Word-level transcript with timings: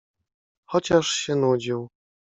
Chociaż 0.65 1.07
się 1.07 1.35
nudził. 1.35 1.89